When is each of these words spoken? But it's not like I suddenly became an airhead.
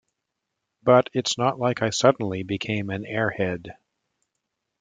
But 0.81 1.11
it's 1.13 1.37
not 1.37 1.59
like 1.59 1.83
I 1.83 1.91
suddenly 1.91 2.41
became 2.41 2.89
an 2.89 3.03
airhead. 3.03 3.75